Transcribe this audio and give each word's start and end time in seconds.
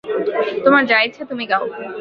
তোমার 0.65 0.83
যা 0.85 0.97
ইচ্ছা 1.01 1.23
তুমি 1.25 1.43
গাও। 1.51 1.63